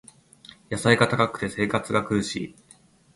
[0.71, 2.55] 野菜が高くて生活が苦しい